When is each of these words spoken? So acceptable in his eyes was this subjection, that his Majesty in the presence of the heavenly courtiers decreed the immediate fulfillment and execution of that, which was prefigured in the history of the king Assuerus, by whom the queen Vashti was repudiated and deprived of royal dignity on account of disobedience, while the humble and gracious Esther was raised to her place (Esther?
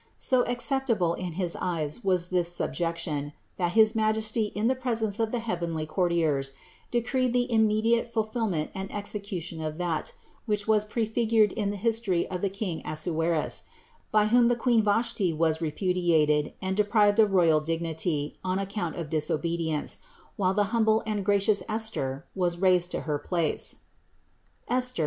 So 0.17 0.43
acceptable 0.47 1.13
in 1.13 1.33
his 1.33 1.55
eyes 1.59 2.03
was 2.03 2.29
this 2.29 2.51
subjection, 2.51 3.33
that 3.57 3.73
his 3.73 3.93
Majesty 3.93 4.45
in 4.55 4.65
the 4.67 4.73
presence 4.73 5.19
of 5.19 5.31
the 5.31 5.37
heavenly 5.37 5.85
courtiers 5.85 6.53
decreed 6.89 7.33
the 7.33 7.45
immediate 7.53 8.07
fulfillment 8.07 8.71
and 8.73 8.91
execution 8.91 9.61
of 9.61 9.77
that, 9.77 10.13
which 10.47 10.67
was 10.67 10.85
prefigured 10.85 11.51
in 11.51 11.69
the 11.69 11.77
history 11.77 12.27
of 12.31 12.41
the 12.41 12.49
king 12.49 12.81
Assuerus, 12.83 13.65
by 14.11 14.25
whom 14.25 14.47
the 14.47 14.55
queen 14.55 14.81
Vashti 14.83 15.33
was 15.33 15.61
repudiated 15.61 16.53
and 16.63 16.75
deprived 16.75 17.19
of 17.19 17.33
royal 17.33 17.59
dignity 17.59 18.37
on 18.43 18.57
account 18.57 18.95
of 18.95 19.07
disobedience, 19.11 19.99
while 20.35 20.55
the 20.55 20.71
humble 20.73 21.03
and 21.05 21.23
gracious 21.23 21.61
Esther 21.69 22.25
was 22.33 22.57
raised 22.57 22.89
to 22.89 23.01
her 23.01 23.19
place 23.19 23.81
(Esther? 24.67 24.99